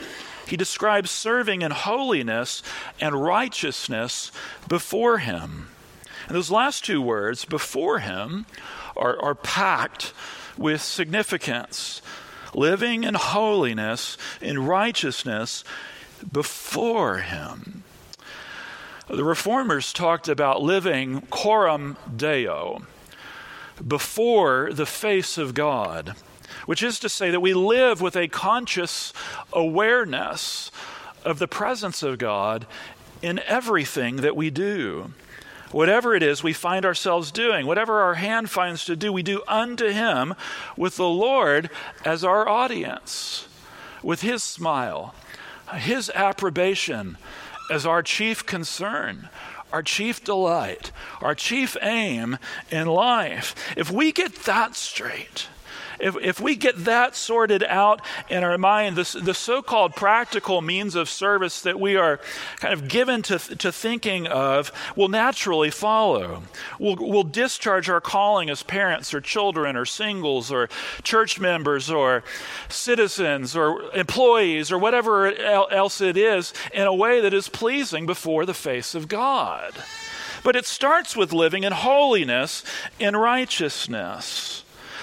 [0.47, 2.63] He describes serving in holiness
[3.01, 4.33] and righteousness
[4.69, 5.69] before Him.
[6.27, 8.47] And those last two words, before Him,
[8.97, 10.13] are, are packed
[10.57, 12.03] with significance.
[12.55, 15.65] Living in holiness, in righteousness
[16.31, 17.83] before Him.
[19.09, 22.83] The reformers talked about living coram deo,
[23.87, 26.15] before the face of God
[26.67, 29.13] which is to say that we live with a conscious
[29.53, 30.71] awareness
[31.25, 32.67] of the presence of God
[33.21, 35.13] in everything that we do.
[35.71, 39.43] Whatever it is we find ourselves doing, whatever our hand finds to do, we do
[39.49, 40.35] unto Him
[40.77, 41.71] with the Lord
[42.05, 43.49] as our audience,
[44.03, 45.15] with His smile,
[45.75, 47.17] His approbation
[47.71, 49.31] as our chief concern,
[49.73, 52.37] our chief delight, our chief aim
[52.71, 53.55] in life.
[53.75, 55.49] If we get that straight,
[56.03, 60.61] if, if we get that sorted out in our mind, the, the so called practical
[60.61, 62.19] means of service that we are
[62.57, 66.43] kind of given to, to thinking of will naturally follow.
[66.81, 70.69] We'll, we'll discharge our calling as parents or children or singles or
[71.05, 72.25] church members or
[72.69, 78.45] citizens or employees or whatever else it is in a way that is pleasing before
[78.45, 79.73] the face of God.
[80.43, 82.65] But it starts with living in holiness,
[82.99, 84.62] in righteousness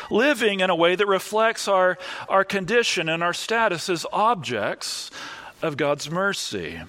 [0.10, 5.12] living in a way that reflects our, our condition and our status as objects
[5.62, 6.82] of God's mercy.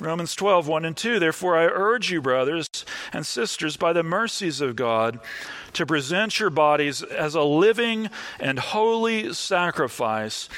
[0.00, 1.18] Romans 12, 1 and 2.
[1.18, 2.68] Therefore, I urge you, brothers
[3.12, 5.18] and sisters, by the mercies of God,
[5.72, 10.48] to present your bodies as a living and holy sacrifice,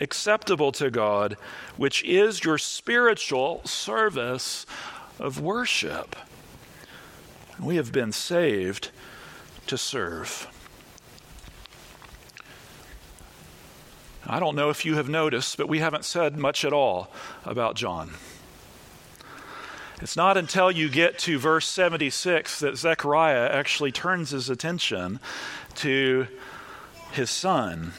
[0.00, 1.36] acceptable to God,
[1.76, 4.66] which is your spiritual service
[5.20, 6.16] of worship.
[7.60, 8.90] We have been saved
[9.68, 10.49] to serve.
[14.32, 17.10] I don't know if you have noticed, but we haven't said much at all
[17.44, 18.12] about John.
[20.00, 25.18] It's not until you get to verse 76 that Zechariah actually turns his attention
[25.74, 26.28] to
[27.10, 27.94] his son,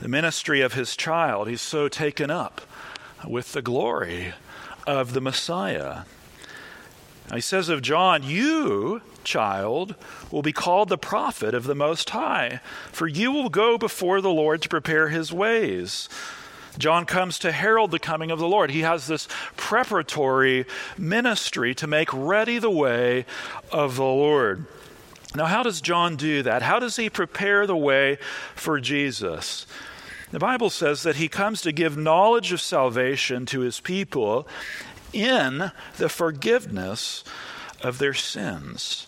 [0.00, 1.46] the ministry of his child.
[1.46, 2.60] He's so taken up
[3.24, 4.34] with the glory
[4.88, 6.00] of the Messiah.
[7.28, 9.94] Now he says of John, You, child,
[10.30, 12.60] will be called the prophet of the Most High,
[12.92, 16.08] for you will go before the Lord to prepare his ways.
[16.78, 18.70] John comes to herald the coming of the Lord.
[18.70, 23.26] He has this preparatory ministry to make ready the way
[23.72, 24.64] of the Lord.
[25.34, 26.62] Now, how does John do that?
[26.62, 28.18] How does he prepare the way
[28.54, 29.66] for Jesus?
[30.32, 34.46] The Bible says that he comes to give knowledge of salvation to his people
[35.12, 37.24] in the forgiveness
[37.82, 39.06] of their sins.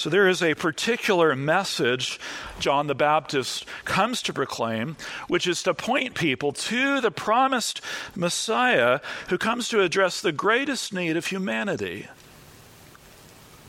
[0.00, 2.18] So there is a particular message
[2.58, 4.96] John the Baptist comes to proclaim,
[5.28, 7.82] which is to point people to the promised
[8.16, 12.08] Messiah who comes to address the greatest need of humanity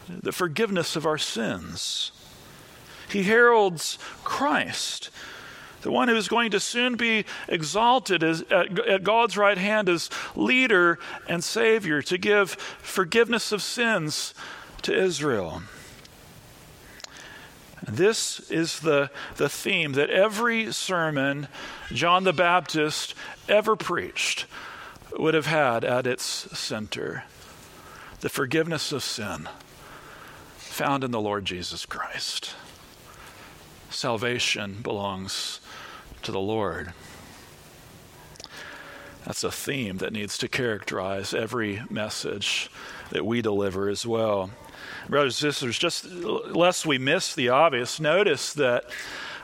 [0.07, 2.13] the forgiveness of our sins.
[3.09, 5.09] He heralds Christ,
[5.81, 9.89] the one who is going to soon be exalted as, at, at God's right hand
[9.89, 14.33] as leader and Savior to give forgiveness of sins
[14.83, 15.63] to Israel.
[17.87, 21.47] This is the, the theme that every sermon
[21.91, 23.15] John the Baptist
[23.49, 24.45] ever preached
[25.17, 26.23] would have had at its
[26.57, 27.23] center
[28.21, 29.49] the forgiveness of sin
[30.57, 32.55] found in the Lord Jesus Christ.
[33.89, 35.59] Salvation belongs
[36.21, 36.93] to the Lord.
[39.25, 42.69] That's a theme that needs to characterize every message
[43.11, 44.49] that we deliver as well.
[45.09, 48.85] Brothers and sisters, just lest we miss the obvious, notice that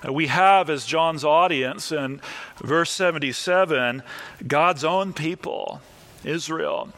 [0.10, 2.22] we have as John's audience in
[2.58, 4.04] verse 77
[4.48, 5.82] God's own people,
[6.24, 6.94] Israel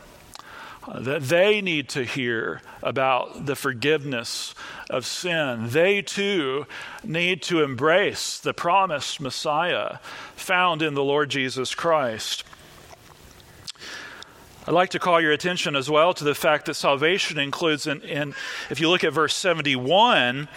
[0.96, 4.56] that they need to hear about the forgiveness
[4.90, 5.70] of sin.
[5.70, 6.66] They too
[7.04, 9.98] need to embrace the promised Messiah
[10.36, 12.44] found in the Lord Jesus Christ.
[14.70, 18.04] I'd like to call your attention as well to the fact that salvation includes, in,
[18.04, 18.36] in
[18.70, 20.48] if you look at verse 71,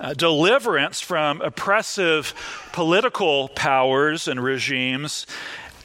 [0.00, 2.34] uh, deliverance from oppressive
[2.72, 5.24] political powers and regimes.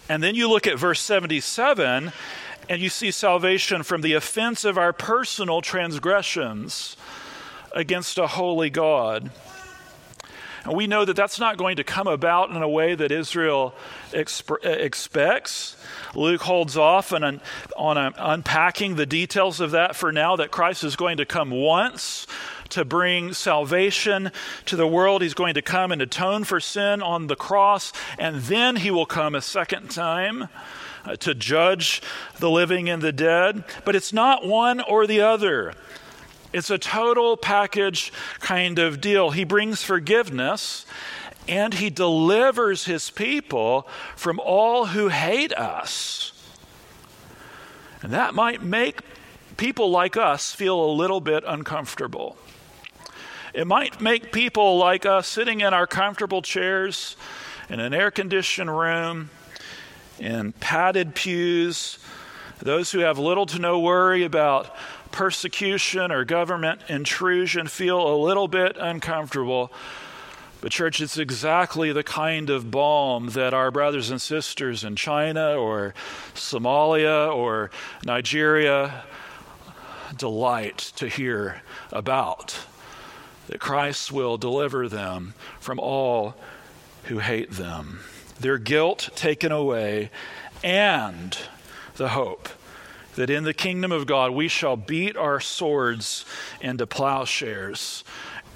[0.09, 2.11] And then you look at verse 77,
[2.69, 6.97] and you see salvation from the offense of our personal transgressions
[7.71, 9.29] against a holy God.
[10.65, 13.75] And we know that that's not going to come about in a way that Israel
[14.11, 15.77] exp- expects.
[16.15, 17.39] Luke holds off on,
[17.77, 22.25] on unpacking the details of that for now, that Christ is going to come once
[22.69, 24.31] to bring salvation
[24.65, 25.21] to the world.
[25.21, 29.05] He's going to come and atone for sin on the cross, and then he will
[29.05, 30.49] come a second time
[31.05, 32.01] uh, to judge
[32.39, 33.63] the living and the dead.
[33.83, 35.73] But it's not one or the other.
[36.55, 39.31] It's a total package kind of deal.
[39.31, 40.85] He brings forgiveness
[41.49, 46.31] and he delivers his people from all who hate us.
[48.01, 49.01] And that might make
[49.57, 52.37] people like us feel a little bit uncomfortable.
[53.53, 57.17] It might make people like us sitting in our comfortable chairs
[57.69, 59.29] in an air conditioned room
[60.19, 61.99] in padded pews,
[62.59, 64.73] those who have little to no worry about
[65.15, 69.71] persecution or government intrusion feel a little bit uncomfortable.
[70.59, 75.55] But, church, it's exactly the kind of balm that our brothers and sisters in China
[75.55, 75.93] or
[76.33, 77.71] Somalia or
[78.03, 79.05] Nigeria
[80.17, 81.61] delight to hear
[81.93, 82.65] about.
[83.47, 86.35] That Christ will deliver them from all
[87.05, 88.01] who hate them
[88.37, 90.11] their guilt taken away,
[90.61, 91.37] and
[91.95, 92.49] the hope
[93.15, 96.25] that in the kingdom of God we shall beat our swords
[96.61, 98.03] into plowshares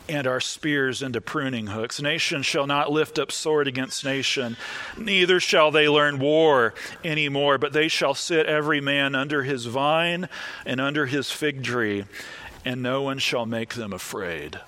[0.09, 2.01] and our spears into pruning hooks.
[2.01, 4.57] Nation shall not lift up sword against nation,
[4.97, 9.67] neither shall they learn war any more, but they shall sit every man under his
[9.67, 10.27] vine
[10.65, 12.05] and under his fig tree,
[12.65, 14.59] and no one shall make them afraid.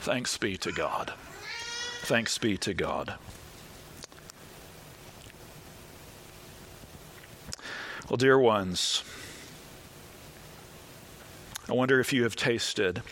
[0.00, 1.12] Thanks be to God.
[2.02, 3.16] Thanks be to God.
[8.08, 9.02] Well, dear ones,
[11.68, 13.02] I wonder if you have tasted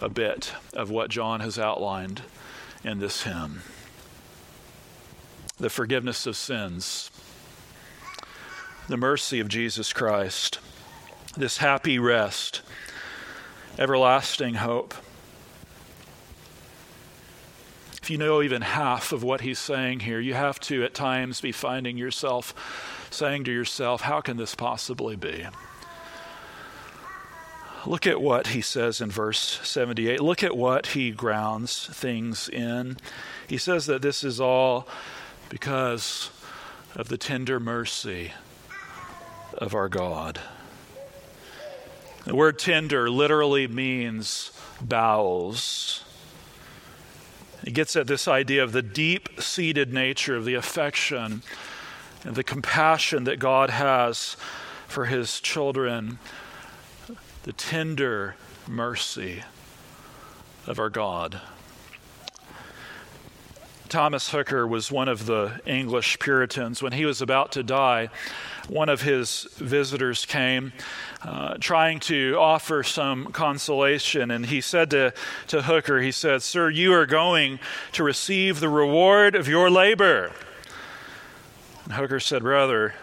[0.00, 2.22] a bit of what John has outlined
[2.84, 3.62] in this hymn
[5.56, 7.10] the forgiveness of sins,
[8.86, 10.60] the mercy of Jesus Christ,
[11.36, 12.62] this happy rest,
[13.76, 14.94] everlasting hope.
[18.00, 21.40] If you know even half of what he's saying here, you have to at times
[21.40, 22.54] be finding yourself
[23.10, 25.46] saying to yourself, How can this possibly be?
[27.86, 30.20] Look at what he says in verse 78.
[30.20, 32.96] Look at what he grounds things in.
[33.46, 34.88] He says that this is all
[35.48, 36.30] because
[36.94, 38.32] of the tender mercy
[39.54, 40.40] of our God.
[42.24, 44.50] The word tender literally means
[44.80, 46.04] bowels.
[47.64, 51.42] He gets at this idea of the deep seated nature of the affection
[52.24, 54.36] and the compassion that God has
[54.86, 56.18] for his children,
[57.44, 59.42] the tender mercy
[60.66, 61.40] of our God.
[63.88, 66.82] Thomas Hooker was one of the English Puritans.
[66.82, 68.10] When he was about to die,
[68.68, 70.74] one of his visitors came
[71.22, 75.14] uh, trying to offer some consolation, and he said to,
[75.46, 77.60] to Hooker, he said, Sir, you are going
[77.92, 80.32] to receive the reward of your labor.
[81.90, 82.94] Hooker said, Brother,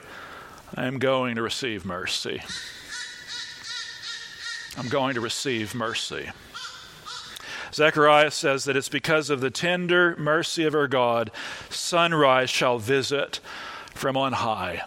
[0.75, 2.41] I am going to receive mercy.
[4.77, 6.29] I'm going to receive mercy.
[7.73, 11.31] Zechariah says that it's because of the tender mercy of our God,
[11.69, 13.39] sunrise shall visit
[13.93, 14.83] from on high.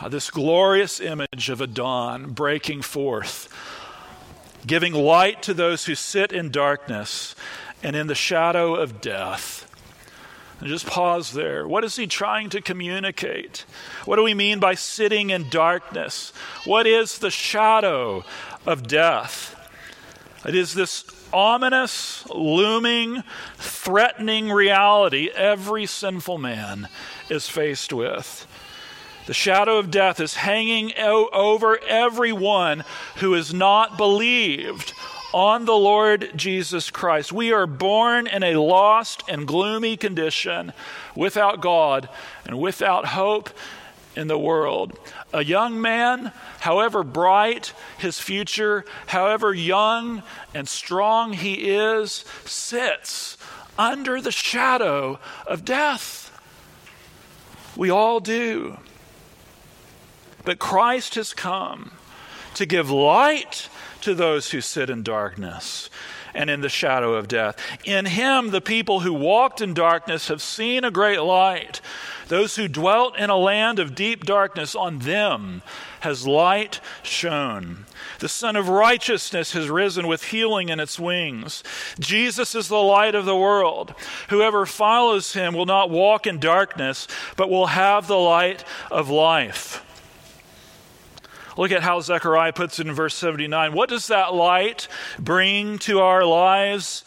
[0.00, 3.48] Uh, this glorious image of a dawn breaking forth,
[4.66, 7.36] giving light to those who sit in darkness
[7.82, 9.61] and in the shadow of death.
[10.64, 11.66] Just pause there.
[11.66, 13.64] What is he trying to communicate?
[14.04, 16.32] What do we mean by sitting in darkness?
[16.64, 18.24] What is the shadow
[18.64, 19.56] of death?
[20.46, 23.22] It is this ominous, looming,
[23.56, 26.88] threatening reality every sinful man
[27.28, 28.46] is faced with.
[29.26, 32.84] The shadow of death is hanging over everyone
[33.16, 34.92] who has not believed
[35.32, 37.32] on the Lord Jesus Christ.
[37.32, 40.72] We are born in a lost and gloomy condition
[41.14, 42.08] without God
[42.44, 43.50] and without hope
[44.14, 44.98] in the world.
[45.32, 50.22] A young man, however bright his future, however young
[50.54, 53.38] and strong he is, sits
[53.78, 56.28] under the shadow of death.
[57.76, 58.76] We all do.
[60.44, 61.92] But Christ has come
[62.54, 63.68] to give light
[64.02, 65.90] to those who sit in darkness
[66.34, 67.56] and in the shadow of death.
[67.84, 71.80] In him, the people who walked in darkness have seen a great light.
[72.28, 75.62] Those who dwelt in a land of deep darkness, on them
[76.00, 77.84] has light shone.
[78.18, 81.62] The Sun of Righteousness has risen with healing in its wings.
[81.98, 83.94] Jesus is the light of the world.
[84.28, 89.84] Whoever follows him will not walk in darkness, but will have the light of life.
[91.56, 93.72] Look at how Zechariah puts it in verse 79.
[93.72, 94.88] What does that light
[95.18, 97.04] bring to our lives?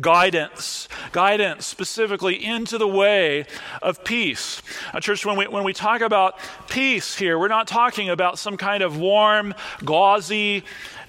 [0.00, 0.88] Guidance.
[1.12, 3.46] Guidance specifically into the way
[3.82, 4.62] of peace.
[4.92, 6.38] Uh, church, when we, when we talk about
[6.68, 10.64] peace here, we're not talking about some kind of warm, gauzy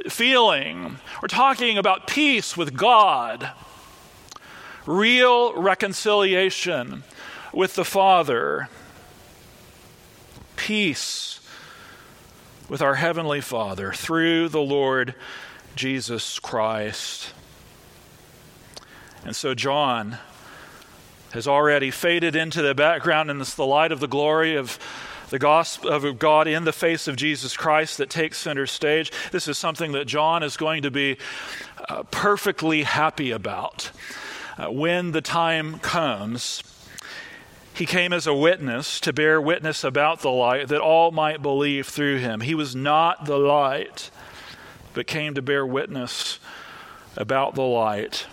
[0.08, 0.98] feeling.
[1.22, 3.52] We're talking about peace with God,
[4.86, 7.04] real reconciliation
[7.54, 8.70] with the Father,
[10.58, 11.35] peace
[12.68, 15.14] with our Heavenly Father through the Lord
[15.76, 17.34] Jesus Christ.
[19.24, 20.18] And so John
[21.32, 24.80] has already faded into the background and it's the light of the glory of
[25.30, 29.12] the gospel of God in the face of Jesus Christ that takes center stage.
[29.32, 31.18] This is something that John is going to be
[31.90, 33.92] uh, perfectly happy about
[34.58, 36.64] uh, when the time comes
[37.76, 41.88] he came as a witness to bear witness about the light that all might believe
[41.88, 42.40] through him.
[42.40, 44.10] He was not the light,
[44.94, 46.40] but came to bear witness
[47.18, 48.28] about the light.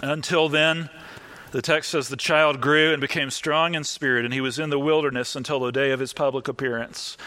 [0.00, 0.88] Until then,
[1.50, 4.70] the text says the child grew and became strong in spirit, and he was in
[4.70, 7.18] the wilderness until the day of his public appearance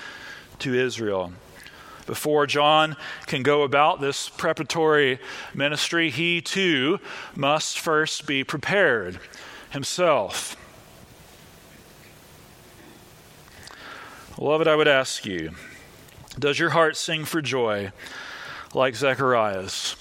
[0.60, 1.34] to Israel.
[2.08, 2.96] Before John
[3.28, 5.20] can go about this preparatory
[5.54, 7.00] ministry, he too
[7.36, 9.20] must first be prepared
[9.70, 10.58] himself.
[14.36, 15.52] Beloved, I would ask you
[16.40, 17.92] Does your heart sing for joy
[18.74, 19.96] like Zechariah's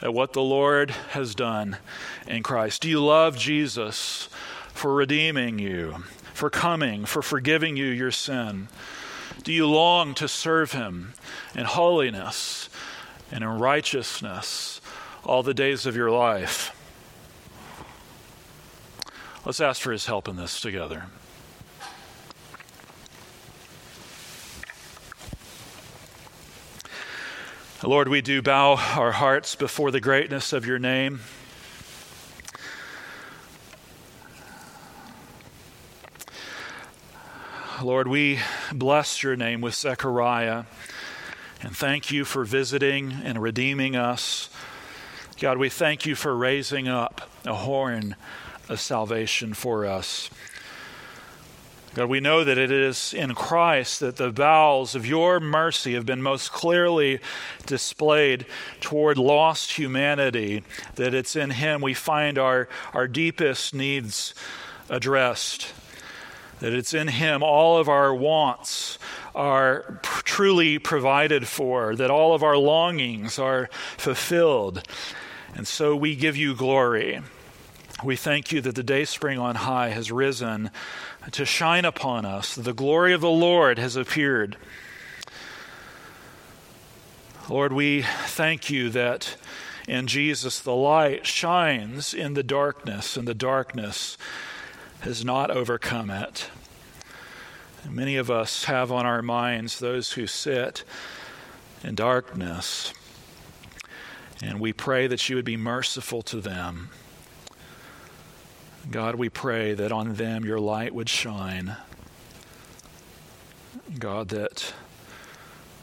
[0.00, 1.78] at what the Lord has done
[2.26, 2.82] in Christ?
[2.82, 4.28] Do you love Jesus
[4.68, 8.68] for redeeming you, for coming, for forgiving you your sin?
[9.42, 11.14] Do you long to serve him
[11.54, 12.68] in holiness
[13.32, 14.80] and in righteousness
[15.24, 16.70] all the days of your life?
[19.44, 21.06] Let's ask for his help in this together.
[27.86, 31.20] Lord, we do bow our hearts before the greatness of your name.
[37.82, 38.38] Lord, we
[38.72, 40.64] bless your name with Zechariah
[41.60, 44.48] and thank you for visiting and redeeming us.
[45.38, 48.16] God, we thank you for raising up a horn
[48.70, 50.30] of salvation for us.
[51.94, 56.04] God, we know that it is in Christ that the bowels of your mercy have
[56.04, 57.20] been most clearly
[57.66, 58.46] displayed
[58.80, 60.64] toward lost humanity,
[60.96, 64.34] that it's in Him we find our, our deepest needs
[64.88, 65.72] addressed,
[66.58, 68.98] that it's in Him all of our wants
[69.32, 74.82] are truly provided for, that all of our longings are fulfilled.
[75.54, 77.22] And so we give you glory.
[78.02, 80.70] We thank you that the day spring on high has risen
[81.32, 82.54] to shine upon us.
[82.54, 84.56] The glory of the Lord has appeared.
[87.48, 89.36] Lord, we thank you that
[89.86, 94.16] in Jesus the light shines in the darkness, and the darkness
[95.00, 96.50] has not overcome it.
[97.88, 100.84] Many of us have on our minds those who sit
[101.82, 102.94] in darkness,
[104.42, 106.88] and we pray that you would be merciful to them.
[108.90, 111.76] God, we pray that on them your light would shine.
[113.98, 114.74] God, that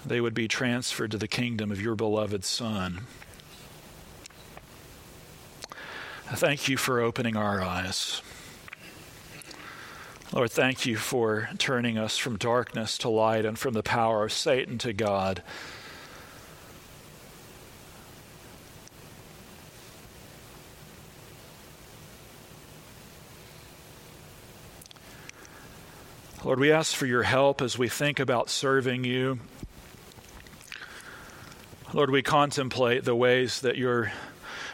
[0.05, 3.01] they would be transferred to the kingdom of your beloved Son.
[6.29, 8.21] I thank you for opening our eyes.
[10.31, 14.31] Lord, thank you for turning us from darkness to light and from the power of
[14.31, 15.43] Satan to God.
[26.43, 29.39] Lord, we ask for your help as we think about serving you.
[31.93, 34.11] Lord, we contemplate the ways that your,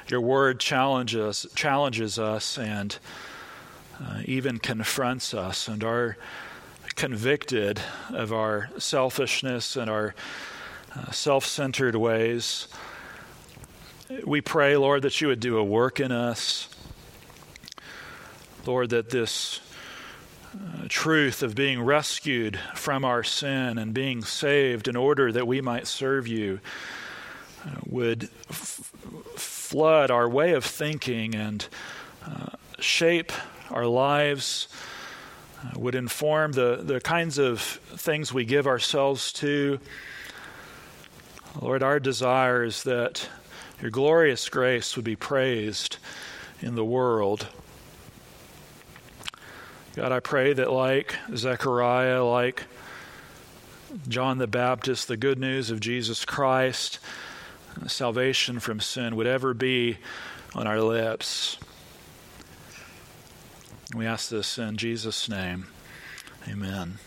[0.07, 2.97] your word challenges, challenges us and
[4.01, 6.15] uh, even confronts us and are
[6.95, 10.15] convicted of our selfishness and our
[10.95, 12.70] uh, self centered ways.
[14.26, 16.70] We pray, Lord, that you would do a work in us.
[18.65, 19.59] Lord, that this
[20.89, 25.88] truth of being rescued from our sin and being saved in order that we might
[25.88, 26.60] serve you
[27.86, 28.91] would f-
[29.36, 31.68] flood our way of thinking and
[32.26, 32.48] uh,
[32.80, 33.32] shape
[33.72, 34.68] our lives,
[35.64, 39.80] uh, would inform the, the kinds of things we give ourselves to.
[41.60, 43.28] Lord, our desire is that
[43.82, 45.98] your glorious grace would be praised
[46.62, 47.48] in the world.
[49.98, 52.66] God, I pray that, like Zechariah, like
[54.08, 57.00] John the Baptist, the good news of Jesus Christ
[57.88, 59.98] salvation from sin would ever be
[60.54, 61.58] on our lips.
[63.95, 65.66] We ask this in Jesus' name.
[66.48, 67.00] Amen.